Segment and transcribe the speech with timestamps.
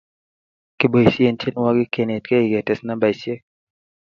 [0.79, 3.41] Kiboisien tenwogin ke netgei ketes nambaisiek